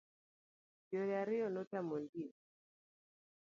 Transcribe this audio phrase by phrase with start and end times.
[0.93, 2.35] Yore ariyo notamo ondiek.